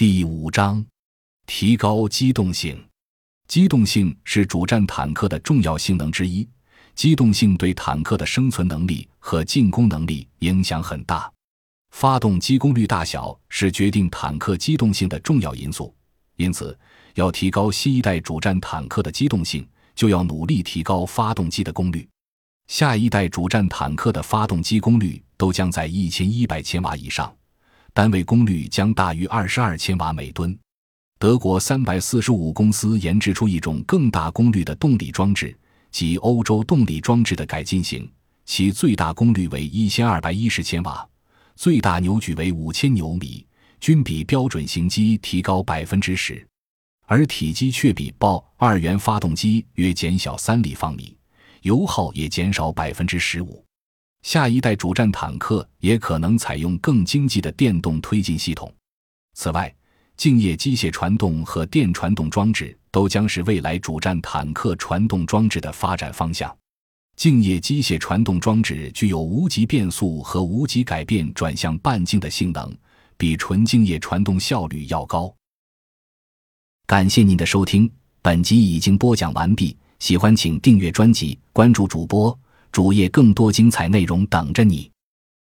[0.00, 0.82] 第五章，
[1.44, 2.82] 提高机动性。
[3.46, 6.48] 机动性是主战坦克的重要性能之一。
[6.94, 11.30] 机动性对坦克的生存能力和进攻能力影响很大。
[11.90, 15.94] 发动机功率大小是决定坦克机动性的重要因素。
[16.36, 16.74] 因此，
[17.16, 22.08] 要提高新一代主战坦克的机动性，就要努力提高发动机的功率。
[22.68, 27.30] 下一代主战坦克的发动机功率都将在一千一百千瓦以上。
[27.92, 30.56] 单位功率将大于二十二千瓦每吨。
[31.18, 35.54] 德国三百四十五公司研制出一种更大功率的动力装置，
[35.90, 38.10] 即欧洲动力装置的改进型，
[38.46, 41.06] 其最大功率为一千二百一十千瓦，
[41.56, 43.46] 最大扭矩为五千牛米，
[43.80, 46.46] 均比标准型机提高百分之十，
[47.06, 51.14] 而体积却比豹二元发动机约减小三立方米，
[51.62, 53.62] 油耗也减少百分之十五。
[54.22, 58.72] 下一代主战坦克也可能采用更经济的电动推进系统。
[59.34, 59.74] 此外，
[60.16, 66.54] 静液机械传动和电传动装置都将是未来主战坦克传动装置的发展方向。
[67.16, 72.74] 静液机械传动装置具有无极变速和无极改变转向半径的性能，
[73.16, 75.34] 比纯静液传动效率要高。
[76.86, 77.90] 感谢您的收听，
[78.20, 79.76] 本集已经播讲完毕。
[79.98, 82.38] 喜欢请订阅专辑，关注主播。
[82.72, 84.90] 主页更多精彩内容等着你。